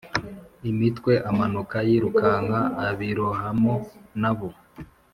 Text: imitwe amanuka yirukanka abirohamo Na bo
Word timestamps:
imitwe 0.71 1.13
amanuka 1.29 1.77
yirukanka 1.87 2.59
abirohamo 2.87 3.75
Na 4.21 4.31
bo 4.37 4.49